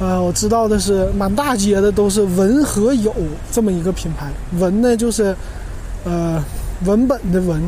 [0.00, 3.14] 啊，我知道的是，满大街的都是文和友
[3.52, 4.26] 这么一个品牌。
[4.58, 5.32] 文呢就是，
[6.02, 6.42] 呃，
[6.84, 7.60] 文本的文；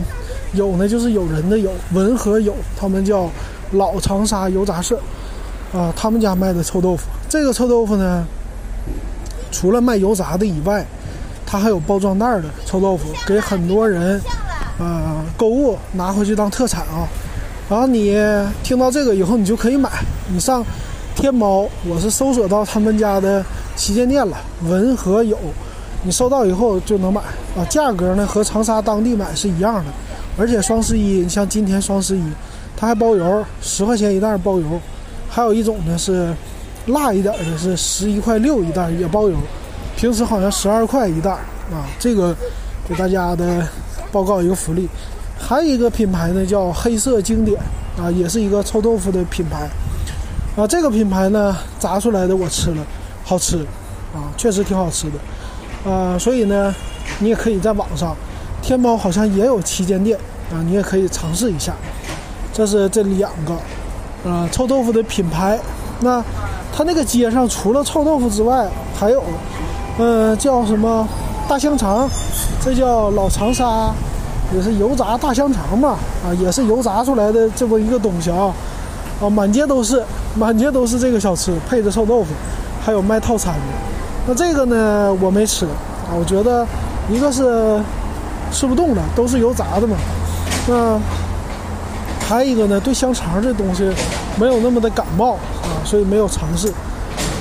[0.53, 1.71] 友呢就是有人的友。
[1.93, 3.31] 文和友，他们叫
[3.71, 4.99] 老长沙油炸社。
[5.73, 7.05] 啊，他们家卖的臭豆腐。
[7.29, 8.27] 这个臭豆腐呢，
[9.57, 10.85] 除了卖油炸的以外，
[11.47, 14.21] 它还有包装袋的臭豆腐，给很多人
[14.79, 17.09] 啊购物拿回去当特产啊。
[17.67, 18.15] 然后你
[18.63, 19.89] 听到这个以后，你就可以买。
[20.29, 20.63] 你上
[21.15, 23.43] 天猫，我是搜索到他们家的
[23.75, 25.39] 旗舰店了，文和友。
[26.03, 27.23] 你收到以后就能买
[27.57, 29.87] 啊，价格呢和长沙当地买是一样的。
[30.37, 32.23] 而且双十一，你像今天双十一，
[32.77, 34.67] 它还包邮，十块钱一袋包邮。
[35.31, 36.31] 还有一种呢是
[36.87, 39.37] 辣一点的，是十一块六一袋也包邮。
[39.97, 41.87] 平时好像十二块一袋啊。
[41.99, 42.35] 这个
[42.89, 43.67] 给大家的
[44.13, 44.89] 报告一个福利。
[45.39, 47.61] 还有一个品牌呢叫黑色经典
[47.99, 49.69] 啊，也是一个臭豆腐的品牌
[50.57, 50.67] 啊。
[50.67, 52.83] 这个品牌呢炸出来的我吃了，
[53.25, 53.59] 好吃
[54.15, 56.19] 啊，确实挺好吃的啊。
[56.19, 56.75] 所以呢，
[57.19, 58.17] 你也可以在网上。
[58.63, 60.19] 天猫好像也有旗舰店
[60.51, 61.75] 啊，你也可以尝试一下。
[62.53, 65.59] 这是这两个，啊，臭豆腐的品牌。
[66.01, 66.23] 那
[66.77, 69.23] 它那个街上除了臭豆腐之外，还有，
[69.97, 71.09] 嗯，叫什么
[71.49, 72.07] 大香肠？
[72.63, 73.91] 这叫老长沙，
[74.55, 78.53] 也是油炸大香肠嘛，啊，也是油炸出来的这么一个东西啊，
[79.23, 82.27] 啊，满街都是，满街都是这个小吃，配着臭豆腐，
[82.85, 83.61] 还有卖套餐的。
[84.27, 86.67] 那这个呢，我没吃啊，我觉得
[87.09, 87.81] 一个是。
[88.53, 89.97] 吃不动了，都是油炸的嘛。
[90.69, 90.97] 那
[92.29, 93.91] 还有一个呢，对香肠这东西
[94.39, 95.37] 没有那么的感冒
[95.67, 96.69] 啊，所以没有尝试。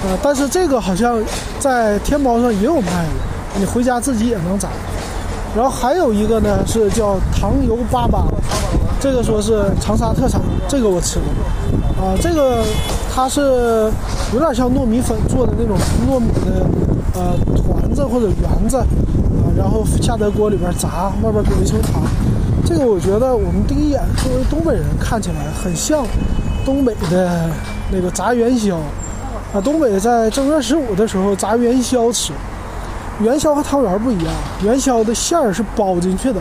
[0.03, 1.17] 呃，但是这个好像
[1.59, 4.69] 在天猫上也有卖的，你回家自己也能炸。
[5.55, 8.25] 然后还有一个呢是叫糖油粑粑，
[8.99, 12.05] 这个说是长沙特产，这个我吃过。
[12.05, 12.63] 啊，这个
[13.13, 13.91] 它是
[14.33, 15.77] 有点像糯米粉做的那种
[16.09, 16.67] 糯米的
[17.13, 18.77] 呃团子或者圆子。
[18.77, 18.85] 啊
[19.55, 22.01] 然后下在锅里边炸，外边裹一层糖。
[22.65, 26.05] 这个我觉得我们第一眼作为东北人看起来很像
[26.65, 27.49] 东北的
[27.91, 28.75] 那个炸元宵
[29.53, 29.61] 啊。
[29.63, 32.33] 东北在正月十五的时候炸元宵吃，
[33.19, 36.39] 元宵和汤圆不一样，元宵的馅儿是包进去的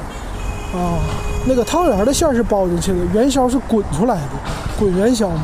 [0.73, 0.99] 啊，
[1.47, 4.31] 那个汤圆的馅儿是包进去的，元宵是滚出来的，
[4.79, 5.43] 滚元宵嘛，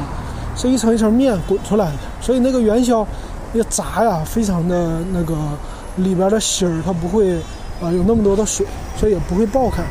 [0.57, 3.07] 是一层一层面滚出来的，所以那个元宵
[3.53, 5.37] 要炸呀，非常的那个
[5.97, 7.39] 里边的芯儿它不会。
[7.83, 8.67] 啊，有那么多的水，
[8.99, 9.83] 所以也不会爆开。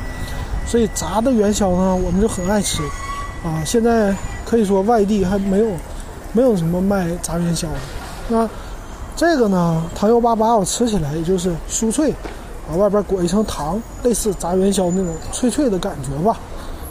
[0.64, 2.84] 所以炸的元宵呢，我们就很爱吃。
[3.44, 4.14] 啊，现在
[4.50, 5.68] 可以说外地还没有，
[6.34, 7.76] 没有什么卖炸元宵的。
[8.30, 8.50] 那
[9.16, 12.12] 这个呢，糖油粑粑，我吃起来也就是酥脆，
[12.68, 16.40] 啊，外边裹一层糖，类似炸元宵那种脆脆的感觉吧。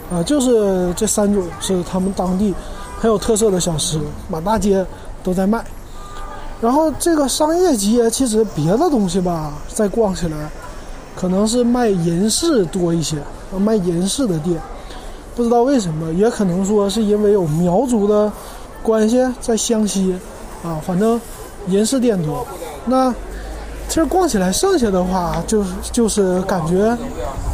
[0.09, 2.55] 啊，就是这三种是他们当地
[2.97, 4.85] 很有特色的小吃，满大街
[5.21, 5.61] 都在卖。
[6.61, 10.49] 然后这个商业街其实别的东西吧，再逛起来。
[11.15, 13.17] 可能是卖银饰多一些，
[13.57, 14.57] 卖银饰的店，
[15.39, 18.29] 不知道为什么，也可能说是因为有苗族的
[18.83, 20.13] 关系在湘西，
[20.61, 21.19] 啊，反正
[21.65, 22.45] 人是店多。
[22.83, 23.09] 那
[23.87, 26.93] 其实逛起来，剩下的话就是就是感觉，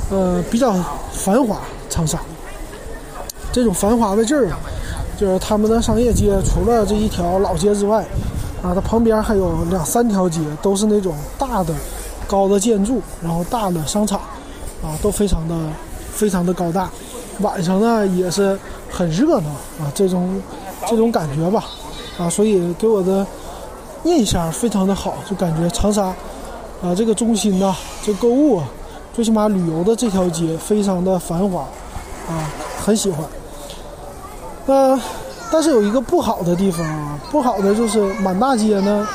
[0.09, 0.73] 呃，比较
[1.11, 1.59] 繁华。
[1.87, 2.19] 长沙
[3.51, 4.49] 这种繁华的劲儿，
[5.15, 8.03] 就是他们的商业街，除了这一条老街之外，
[8.63, 11.71] 啊，它旁边还有两三条街，都是那种大的。
[12.27, 14.19] 高的建筑，然后大的商场，
[14.81, 15.55] 啊，都非常的
[16.11, 16.89] 非常的高大。
[17.39, 18.57] 晚上呢也是
[18.89, 20.41] 很热闹啊，这种
[20.87, 21.65] 这种感觉吧，
[22.17, 23.25] 啊，所以给我的
[24.03, 26.05] 印象非常的好，就感觉长沙
[26.81, 28.67] 啊这个中心呐，这购物啊，
[29.13, 31.61] 最起码旅游的这条街非常的繁华，
[32.29, 32.51] 啊，
[32.83, 33.25] 很喜欢。
[34.65, 34.99] 那
[35.51, 39.07] 但是有一个不好的地方啊，不好的就是满大街呢。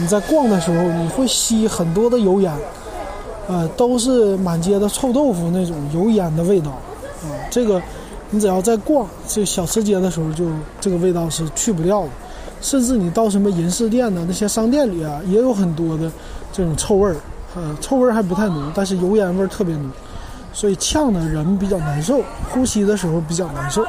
[0.00, 2.52] 你在逛的时候，你会吸很多的油烟，
[3.48, 6.70] 呃，都是满街的臭豆腐那种油烟的味道，
[7.22, 7.80] 啊，这个
[8.30, 10.46] 你只要在逛这小吃街的时候，就
[10.80, 12.08] 这个味道是去不掉的。
[12.60, 16.10] 甚至你到什么银饰店呢，那些商店里啊，也有很多的
[16.52, 17.16] 这种臭味儿，
[17.54, 19.90] 呃，臭味儿还不太浓，但是油烟味儿特别浓，
[20.52, 23.84] 所以呛的人比较难受，呼吸的时候比较难受。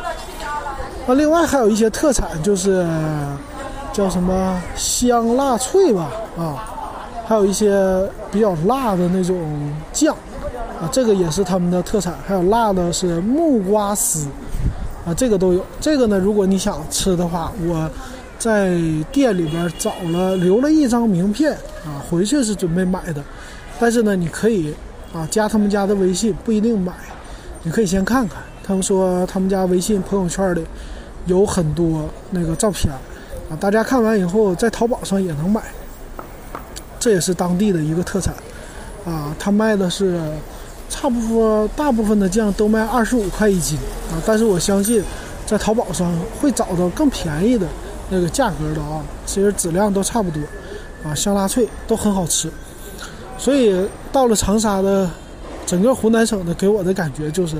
[1.07, 2.85] 那另外还有一些特产就是。
[3.91, 6.63] 叫什么香辣脆吧，啊，
[7.25, 9.35] 还有一些比较辣的那种
[9.91, 10.15] 酱，
[10.81, 12.15] 啊，这个也是他们的特产。
[12.25, 14.27] 还有辣的是木瓜丝，
[15.05, 15.65] 啊，这个都有。
[15.81, 17.89] 这个呢，如果你想吃的话，我
[18.37, 18.79] 在
[19.11, 21.51] 店里边找了，留了一张名片，
[21.85, 23.21] 啊，回去是准备买的。
[23.77, 24.73] 但是呢，你可以
[25.13, 26.93] 啊加他们家的微信，不一定买，
[27.63, 28.41] 你可以先看看。
[28.63, 30.63] 他们说他们家微信朋友圈里
[31.25, 32.93] 有很多那个照片。
[33.49, 35.61] 啊，大家看完以后，在淘宝上也能买，
[36.99, 38.33] 这也是当地的一个特产。
[39.05, 40.21] 啊，他卖的是
[40.89, 43.77] 差不多大部分的酱都卖二十五块一斤
[44.11, 45.01] 啊，但是我相信
[45.45, 47.67] 在淘宝上会找到更便宜的，
[48.09, 50.41] 那个价格的啊，其实质量都差不多，
[51.03, 52.49] 啊，香辣脆都很好吃。
[53.37, 53.73] 所以
[54.11, 55.09] 到了长沙的
[55.65, 57.55] 整个湖南省的，给我的感觉就是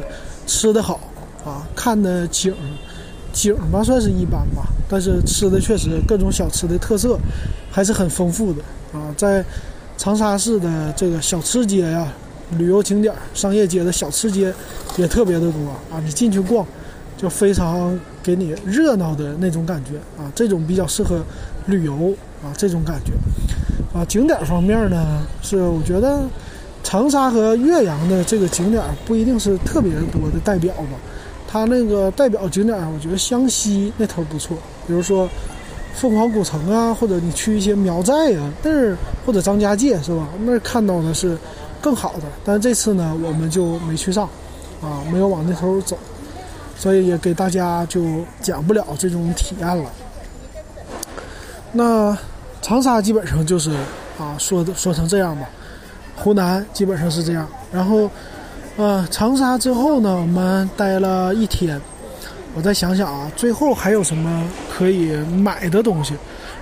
[0.47, 0.99] 吃的好
[1.45, 2.53] 啊，看的景
[3.31, 7.17] 景吧算是一般吧，但是吃的确实各种小吃的特色
[7.71, 8.61] 还是很丰富的
[8.91, 9.45] 啊，在
[9.97, 12.07] 长沙市的这个小吃街呀。
[12.57, 14.51] 旅游景点、商业街的小吃街
[14.97, 15.51] 也特别的多
[15.91, 16.01] 啊！
[16.03, 16.65] 你进去逛，
[17.15, 20.31] 就非常给你热闹的那种感觉啊！
[20.33, 21.23] 这种比较适合
[21.67, 23.12] 旅游啊，这种感觉
[23.97, 24.03] 啊。
[24.05, 26.23] 景点方面呢，是我觉得
[26.83, 30.97] 长沙和岳阳的这个景点不一定是特别多的代表吧。
[31.47, 34.57] 它那个代表景点，我觉得湘西那头不错，
[34.88, 35.29] 比如说
[35.93, 40.27] 凤凰古城啊，或者你去一些苗寨啊那儿，或者张家界是吧？
[40.43, 41.38] 那儿看到的是。
[41.81, 44.27] 更好的，但这次呢，我们就没去上，
[44.81, 45.97] 啊，没有往那头走，
[46.77, 48.01] 所以也给大家就
[48.41, 49.89] 讲不了这种体验了。
[51.71, 52.17] 那
[52.61, 53.71] 长沙基本上就是
[54.17, 55.47] 啊，说的说成这样吧，
[56.17, 57.47] 湖南基本上是这样。
[57.71, 58.09] 然后，
[58.75, 61.79] 呃，长沙之后呢，我们待了一天，
[62.55, 66.13] 我再想想啊，最后还有什么可以买的东西？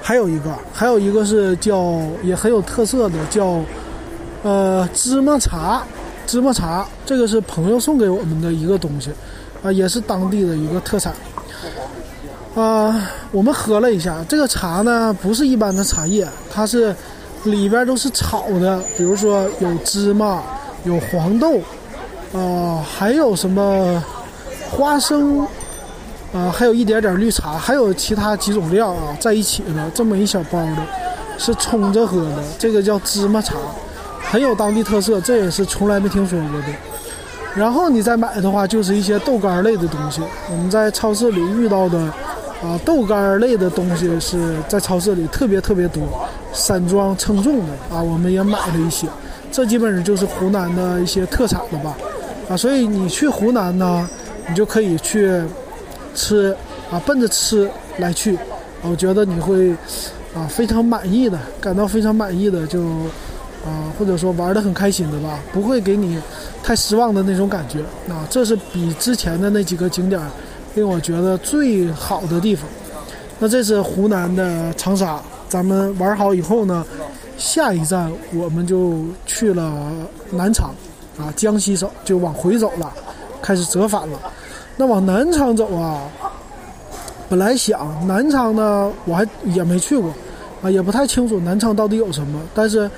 [0.02, 3.60] 还有一个，还有一个是叫也很有特色的叫。
[4.48, 5.84] 呃，芝麻茶，
[6.26, 9.12] 芝麻茶，这个是朋友送给我们的一个东西，
[9.62, 11.14] 啊，也是当地的一个特产。
[12.56, 16.96] 啊，我们喝了一下，这个茶呢不是一般的茶叶，它是
[17.44, 20.42] 里边都是炒的，比如说有芝麻，
[20.86, 21.60] 有黄豆，
[22.32, 24.02] 啊，还有什么
[24.72, 25.42] 花生，
[26.32, 30.78] 啊，还有一点点绿茶，还有其他几种料啊，在一起的这么一小包的，
[31.38, 33.54] 是冲着喝的，这个叫芝麻茶。
[34.30, 36.68] 很有当地特色，这也是从来没听说过的。
[37.56, 40.22] 然后你再买的话，就是一些豆干类的东西。
[40.52, 41.98] 我们在超市里遇到的
[42.62, 46.04] 啊，豆干类的东西是在超市里特别特别多，
[46.54, 49.08] 散装称重的啊，我们也买了一些。
[49.52, 51.98] 这基本上就是湖南的一些特产了吧？
[52.50, 54.08] 啊，所以你去湖南呢，
[54.50, 55.42] 你就可以去
[56.14, 56.56] 吃
[56.92, 58.38] 啊，奔着吃来去，
[58.84, 59.72] 我觉得你会
[60.36, 62.84] 啊非常满意的，感到非常满意的就。
[63.68, 66.18] 啊，或者说玩的很开心的吧，不会给你
[66.64, 67.82] 太失望的那种感觉。
[68.10, 70.22] 啊，这是比之前的那几个景点
[70.76, 72.66] 令我觉得最好的地方。
[73.40, 76.86] 那这是湖南的长沙，咱们玩好以后呢，
[77.38, 79.92] 下一站我们就去了
[80.32, 80.74] 南昌，
[81.18, 82.90] 啊，江西省就往回走了，
[83.42, 84.18] 开始折返了。
[84.78, 86.04] 那往南昌走啊，
[87.28, 90.14] 本来想南昌呢，我还也没去过，
[90.62, 92.90] 啊，也不太清楚南昌到底有什么，但是。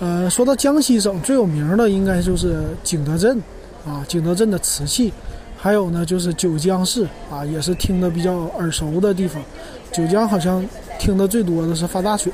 [0.00, 3.36] 呃，说到江西省最有名的，应该就是景德镇，
[3.84, 5.12] 啊，景德镇的瓷器，
[5.56, 9.42] 还有呢就是九江市，啊，也是听得比较耳熟的地方。
[9.90, 10.64] 九江好像
[11.00, 12.32] 听得最多的是发大水，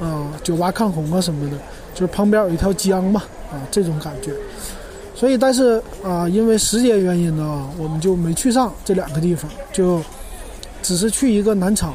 [0.00, 1.56] 啊，酒吧抗洪啊什么的，
[1.94, 4.32] 就是旁边有一条江嘛，啊，这种感觉。
[5.14, 10.00] 所以，但是啊，因为时间原因呢，我们就没去上这两个地方，就
[10.82, 11.94] 只是去一个南昌。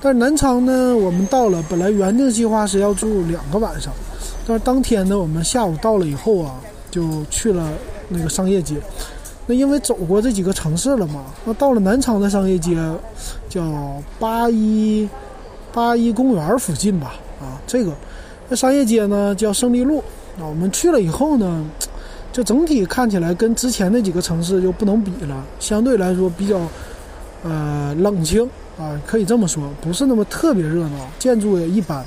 [0.00, 3.90] 但是南昌呢，我们到了，本来原定计划是要住两个晚上。
[4.46, 6.54] 但是当天呢，我们下午到了以后啊，
[6.90, 7.68] 就去了
[8.08, 8.76] 那个商业街。
[9.48, 12.76] 那因为走过这几个城市了嘛，那到了南昌的商业街，
[13.48, 15.08] 叫八一
[15.72, 17.14] 八一公园附近吧。
[17.40, 17.92] 啊，这个
[18.48, 19.98] 那商业街呢叫胜利路。
[20.38, 21.64] 啊我们去了以后呢，
[22.32, 26.60] 就整体看起来跟之前那几个城市就不能比了，相对来说比较
[27.42, 32.04] 呃冷清啊，可以这么说，不是那么特别热闹，建筑也一般。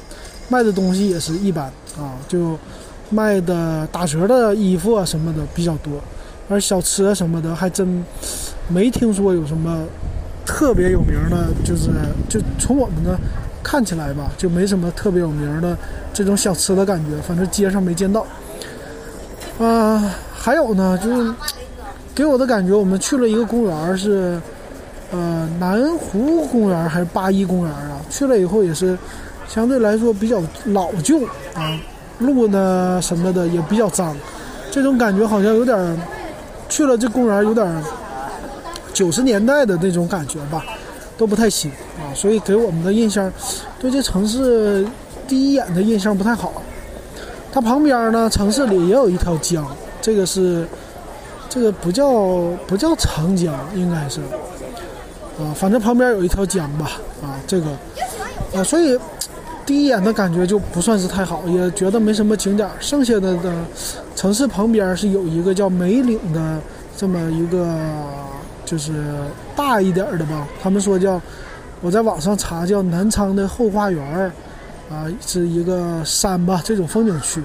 [0.49, 1.65] 卖的东西也是一般
[1.97, 2.57] 啊，就
[3.12, 5.93] 卖的打折的衣服啊什么的比较多，
[6.49, 8.03] 而小吃啊什么的还真
[8.67, 9.85] 没听说有什么
[10.45, 11.89] 特别有名的，就是
[12.27, 13.17] 就从我们的
[13.63, 15.77] 看起来吧，就没什么特别有名的
[16.12, 18.25] 这种小吃的感觉，反正街上没见到。
[19.59, 21.31] 啊，还有呢，就是
[22.15, 24.41] 给我的感觉，我们去了一个公园，是
[25.12, 28.01] 呃南湖公园还是八一公园啊？
[28.09, 28.97] 去了以后也是。
[29.51, 31.76] 相对来说比较老旧啊，
[32.19, 34.15] 路呢什么的也比较脏，
[34.69, 35.97] 这种感觉好像有点
[36.69, 37.84] 去了这公园有点
[38.93, 40.63] 九十年代的那种感觉吧，
[41.17, 43.32] 都不太新啊，所以给我们的印象
[43.80, 44.86] 对这城市
[45.28, 46.61] 第一眼的印象不太好。
[47.51, 49.65] 它旁边呢，城市里也有一条江，
[49.99, 50.67] 这个是
[51.49, 52.11] 这个不叫
[52.67, 54.21] 不叫长江，应该是
[55.39, 56.91] 啊，反正旁边有一条江吧
[57.24, 57.65] 啊，这个
[58.53, 58.95] 啊，所以。
[59.70, 62.67] 第一眼的感觉就不算是太好，也觉得没什么景点。
[62.80, 63.53] 剩下的的
[64.15, 66.59] 城市旁边是有一个叫梅岭的
[66.97, 67.78] 这么一个，
[68.65, 68.91] 就是
[69.55, 70.47] 大一点的吧。
[70.59, 71.22] 他们说叫
[71.82, 74.03] 我在网上查叫南昌的后花园，
[74.89, 77.39] 啊，是一个山吧，这种风景区。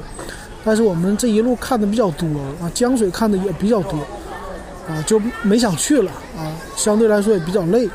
[0.64, 2.26] 但是我们这一路看的比较多
[2.58, 3.98] 啊，江水看的也比较多，
[4.88, 7.86] 啊，就没想去了啊，相对来说也比较累。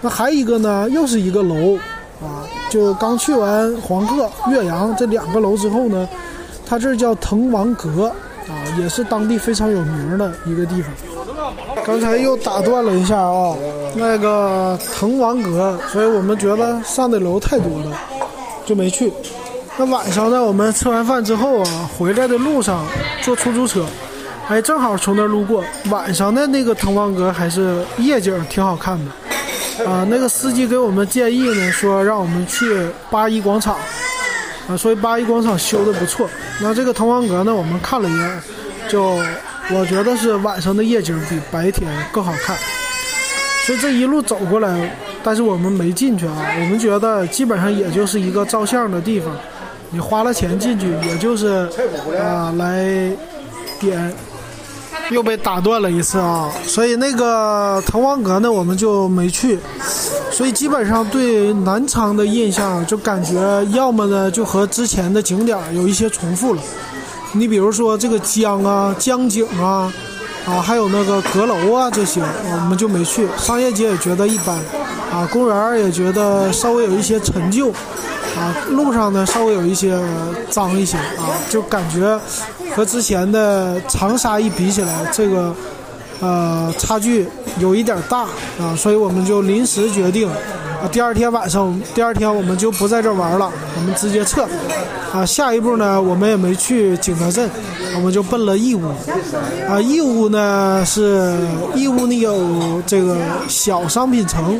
[0.00, 1.74] 那还一个呢，又是一个楼
[2.22, 6.08] 啊，就刚去完黄鹤、岳阳这两个楼之后呢，
[6.66, 8.08] 它这叫滕王阁
[8.48, 10.90] 啊，也是当地非常有名的一个地方。
[11.86, 13.54] 刚才又打断了一下啊，
[13.94, 17.96] 那个滕王阁，所以我们觉得上的楼太多了，
[18.66, 19.12] 就没去。
[19.76, 22.84] 那晚上呢，我们吃完饭之后啊，回来的路上
[23.22, 23.86] 坐出租车，
[24.48, 25.62] 哎，正好从那儿路过。
[25.90, 29.12] 晚上的那个滕王阁还是夜景挺好看的，
[29.86, 33.76] 啊，那个司机给我们建议呢，说让我们去八一广场，
[34.68, 36.28] 啊，所以八一广场修的不错。
[36.60, 38.42] 那这个滕王阁呢，我们看了一眼，
[38.88, 39.18] 就
[39.70, 42.56] 我觉得是晚上的夜景比白天更好看。
[43.66, 49.34] 所以这一路走过来，但是我们没进去啊，我们觉得基本上也就是一个照相的地方。
[49.90, 51.68] 你花了钱进去，也就是
[52.20, 53.10] 啊来
[53.80, 54.12] 点，
[55.10, 59.58] 又被打断了一次啊，所以那个滕王阁呢，我们就没去。
[60.30, 66.62] 所以基本上对南昌的印象，就感觉要么呢就和之前的景点有一些重复了。
[67.32, 69.92] 你比如说这个江啊、江景啊，
[70.46, 73.28] 啊还有那个阁楼啊这些，我们就没去。
[73.36, 74.56] 商业街也觉得一般，
[75.12, 77.72] 啊公园也觉得稍微有一些陈旧。
[78.36, 79.96] 啊，路上呢稍微有一些
[80.50, 82.18] 脏一些啊，就感觉
[82.74, 85.54] 和之前的长沙一比起来，这个
[86.20, 88.22] 呃差距有一点大
[88.58, 94.48] 啊，所以我们就临时决定，啊，第二天晚上，第二天我们就不在这玩了，我们直接撤。
[95.12, 97.48] 啊，下一步呢，我们也没去景德镇，
[97.94, 98.88] 我们就奔了义乌。
[99.68, 101.38] 啊，义乌呢是
[101.76, 103.16] 义乌呢有这个
[103.46, 104.58] 小商品城，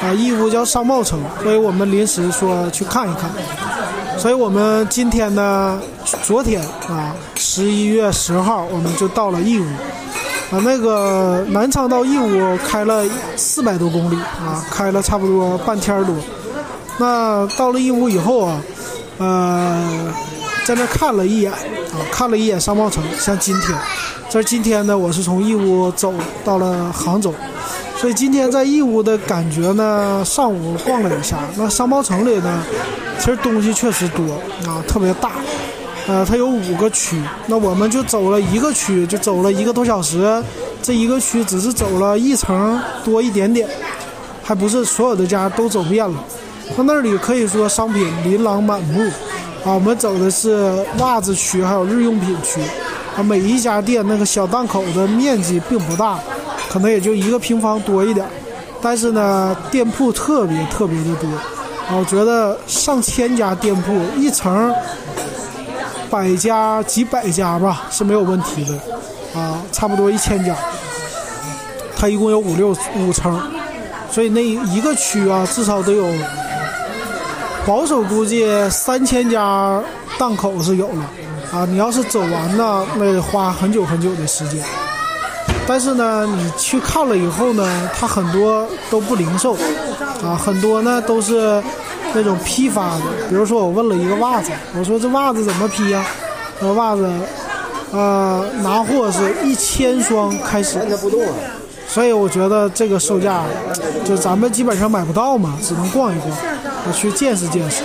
[0.00, 3.28] 啊，义乌叫商贸城，所以我们临时说去看一看。
[4.16, 5.80] 所以我们今天呢，
[6.22, 9.64] 昨天啊，十一月十号我们就到了义乌。
[10.50, 13.02] 啊，那个南昌到义乌开了
[13.34, 16.14] 四百多公里啊，开了差不多半天多。
[16.98, 18.60] 那到了义乌以后啊。
[19.16, 20.14] 呃，
[20.64, 23.02] 在那看了一眼啊，看了一眼商贸城。
[23.18, 23.78] 像今天，
[24.30, 27.34] 这今天呢，我是从义乌走到了杭州，
[27.98, 31.36] 所以今天在义乌的感觉呢，上午逛了一下。
[31.54, 32.62] 那商贸城里呢，
[33.18, 34.24] 其实东西确实多
[34.66, 35.32] 啊，特别大。
[36.06, 40.42] 呃，它有五个区，那我们就走了一个区，就走了一个多小时。
[40.82, 43.68] 这一个区只是走了一层多一点点，
[44.42, 46.24] 还不是所有的家都走遍了。
[46.74, 49.02] 它那里可以说商品琳琅满目，
[49.62, 52.60] 啊，我们走的是袜子区，还有日用品区，
[53.16, 56.18] 啊，每一家店那个小档口的面积并不大，
[56.70, 58.26] 可能也就一个平方多一点，
[58.80, 61.28] 但是呢，店铺特别特别的多，
[61.88, 64.72] 啊，我觉得上千家店铺，一层
[66.10, 70.54] 百家几百家吧是没有问题的，啊，差不多一千家，
[71.96, 73.40] 它一共有五六五层，
[74.10, 76.06] 所以那一个区啊，至少得有。
[77.66, 79.80] 保守估计三千家
[80.18, 81.04] 档口是有了，
[81.52, 84.64] 啊，你要是走完呢，那得花很久很久的时间。
[85.66, 89.54] 但是呢，你去看了以后呢，它很多都不零售，
[90.24, 91.62] 啊，很多呢都是
[92.14, 93.02] 那种批发的。
[93.28, 96.04] 比如说，我问了一个袜子，我说这袜子怎么批呀？
[96.58, 97.08] 说袜子，
[97.92, 100.78] 呃，拿货是一千双开始。
[101.88, 103.42] 所以我觉得这个售价，
[104.04, 106.30] 就咱们基本上买不到嘛，只能逛一逛，
[106.86, 107.82] 我去见识见识。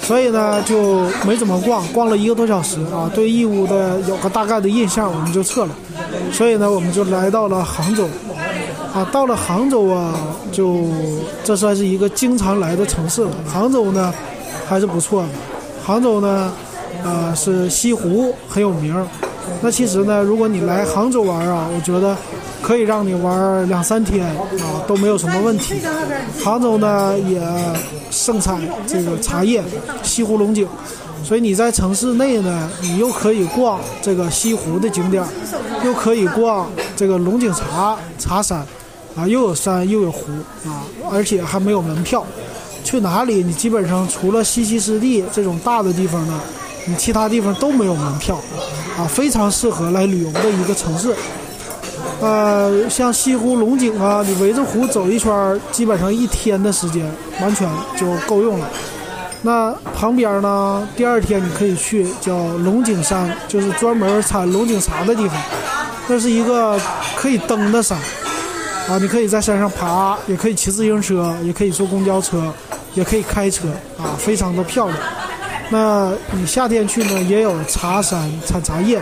[0.00, 5.70] 所以呢，就没怎么逛，逛了一个多小时啊，对义乌的有个大概的印象，我们就撤了。
[6.32, 8.08] 所以呢，我们就来到了杭州，
[8.94, 10.14] 啊，到了杭州啊，
[10.50, 10.84] 就
[11.42, 13.30] 这算是一个经常来的城市了。
[13.50, 14.12] 杭州呢，
[14.68, 15.28] 还是不错的。
[15.84, 16.52] 杭州呢，
[17.04, 18.94] 呃，是西湖很有名。
[19.60, 22.16] 那其实呢，如果你来杭州玩啊，我觉得。
[22.62, 25.74] 可以让你玩两三天啊，都没有什么问题。
[26.44, 27.42] 杭州呢也
[28.08, 29.60] 盛产这个茶叶，
[30.04, 30.64] 西湖龙井，
[31.24, 35.24] 所以你在城市内呢，你又可以逛这个西湖的景点，
[35.84, 38.64] 又可以逛这个龙井茶茶山，
[39.16, 40.32] 啊，又有山又有湖
[40.66, 42.24] 啊，而且还没有门票。
[42.84, 46.40] 去哪里你基本上除了西溪湿地这种大的地方呢，
[46.86, 48.36] 你其他地方都没有门票，
[48.98, 51.14] 啊，非常适合来旅游的一个城市。
[52.20, 57.04] 呃，像西湖龙井啊，你围着湖走一圈，基本上一天的时间
[57.40, 58.68] 完全就够用了。
[59.42, 65.36] 那旁边呢，第二天你可以去叫龙井山，就是专门产龙井茶的地方。
[66.08, 66.80] 那是一个
[67.16, 67.98] 可以登的山，
[68.88, 72.52] 啊，你可以在山上爬，也可以骑自行车，也可以坐公交车，
[72.94, 74.98] 也可以开车啊，非常的漂亮。
[75.70, 79.00] 那你夏天去呢，也有茶山产茶叶，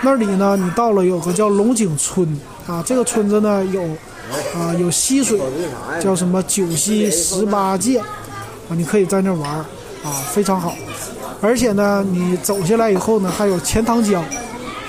[0.00, 2.26] 那里呢，你到了有个叫龙井村
[2.66, 3.82] 啊，这个村子呢有
[4.58, 5.38] 啊有溪水，
[6.00, 10.74] 叫什么九溪十八涧啊，你可以在那玩啊，非常好。
[11.42, 14.24] 而且呢，你走下来以后呢，还有钱塘江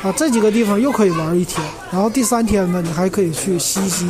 [0.02, 1.62] 啊，这几个地方又可以玩一天。
[1.92, 4.08] 然后第三天呢，你还可以去西溪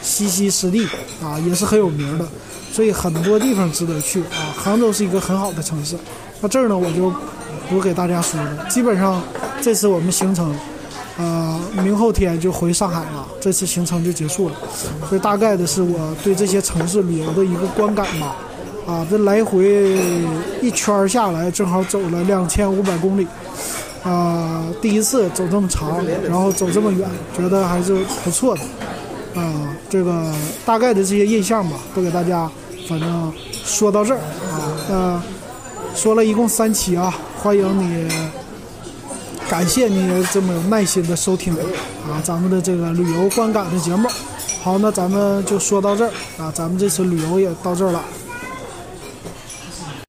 [0.00, 0.86] 西溪湿地
[1.22, 2.26] 啊，也是很有名的，
[2.72, 4.54] 所以很多地方值得去啊。
[4.56, 5.96] 杭州是一个很好的城市。
[6.40, 7.12] 那这儿呢，我就
[7.68, 8.66] 不给大家说了。
[8.68, 9.20] 基本上
[9.60, 10.54] 这次我们行程，
[11.18, 14.54] 呃，明后天就回上海了，这次行程就结束了。
[15.08, 18.36] 所以大概的是我对这些城市旅游的一个观感吧。
[18.86, 19.98] 啊，这来回
[20.62, 23.26] 一圈下来，正好走了两千五百公里。
[24.04, 29.40] 啊，第一次走这么长，然后走这么远，觉得还是不错的。
[29.40, 30.32] 啊，这个
[30.64, 32.48] 大概的这些印象吧，都给大家，
[32.88, 33.32] 反正
[33.64, 35.22] 说到这儿啊，呃。
[35.94, 38.08] 说了一共三期啊，欢迎你，
[39.48, 44.08] 感谢你这么有耐心的收听啊，咱们的这个旅游观感的节目。
[44.60, 48.02] 好，那咱们就说到这儿啊，咱们这次旅游也到这儿了。